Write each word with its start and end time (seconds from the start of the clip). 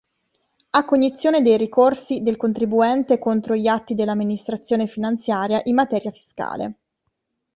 Ha 0.71 0.83
cognizione 0.83 1.43
dei 1.43 1.57
ricorsi 1.57 2.23
del 2.23 2.35
contribuente 2.35 3.19
contro 3.19 3.55
gli 3.55 3.67
atti 3.67 3.93
dell'Amministrazione 3.93 4.87
finanziaria 4.87 5.61
in 5.65 5.75
materia 5.75 6.09
fiscale. 6.09 6.73